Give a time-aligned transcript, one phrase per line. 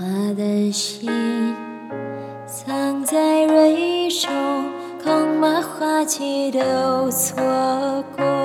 [0.00, 1.10] 花的心
[2.46, 4.32] 藏在蕊中，
[5.04, 7.36] 恐怕花期都错
[8.16, 8.39] 过。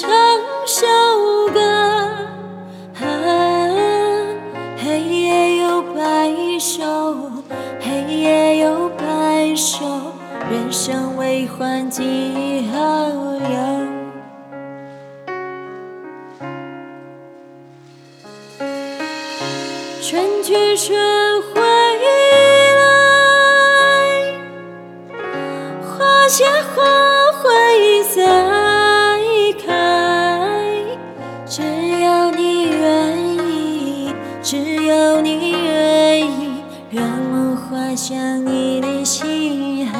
[0.00, 0.08] 唱
[0.66, 0.86] 首
[1.52, 1.60] 歌？
[2.98, 3.04] 啊，
[4.78, 7.30] 黑夜有白首，
[7.78, 9.84] 黑夜有白首，
[10.50, 12.78] 人生为欢几何
[13.50, 13.60] 有？
[20.00, 21.21] 春去春
[37.34, 39.96] 我划向你的心海。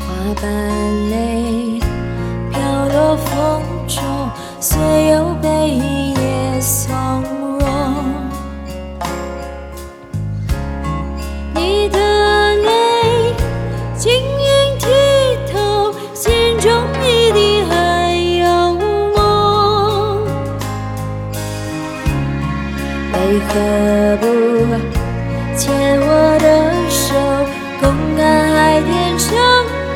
[0.00, 0.06] 花
[0.40, 1.78] 瓣泪
[2.50, 5.05] 飘落风中，随
[23.26, 23.48] 为何
[24.18, 24.24] 不
[25.56, 25.66] 牵
[25.98, 26.46] 我的
[26.88, 27.04] 手，
[27.80, 28.22] 共看
[28.54, 29.26] 海天成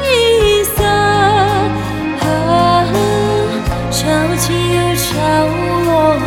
[0.03, 0.83] 一色？
[2.27, 2.85] 啊，
[3.93, 3.99] 潮
[4.37, 5.07] 起又潮
[5.87, 6.19] 落，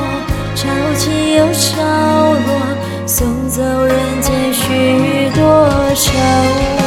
[0.56, 0.62] 潮
[0.96, 1.84] 起又潮
[2.48, 2.50] 落，
[3.06, 5.42] 送走人间许多
[5.96, 6.83] 愁。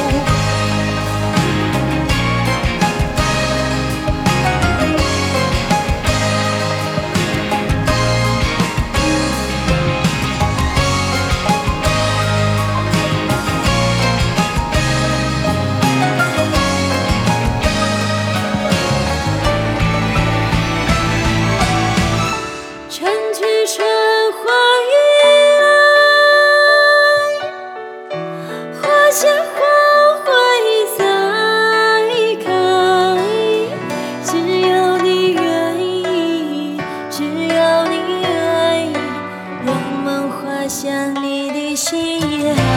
[40.78, 42.75] 想你的心也。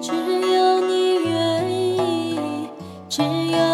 [0.00, 0.12] 只
[0.52, 2.68] 要你愿意，
[3.08, 3.69] 只要